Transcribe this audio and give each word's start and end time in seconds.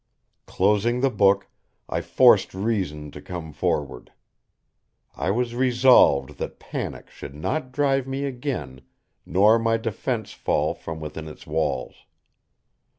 _"Closing 0.47 1.01
the 1.01 1.11
book, 1.11 1.47
I 1.87 2.01
forced 2.01 2.55
reason 2.55 3.11
to 3.11 3.21
come 3.21 3.53
forward. 3.53 4.11
I 5.15 5.29
was 5.29 5.53
resolved 5.53 6.39
that 6.39 6.57
panic 6.57 7.11
should 7.11 7.35
not 7.35 7.71
drive 7.71 8.07
me 8.07 8.25
again 8.25 8.81
nor 9.27 9.59
my 9.59 9.77
defense 9.77 10.31
fall 10.33 10.73
from 10.73 10.99
within 11.01 11.27
its 11.27 11.45
walls. 11.45 12.07